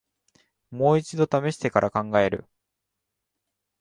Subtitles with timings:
[0.71, 2.47] もう一度ためしてから考える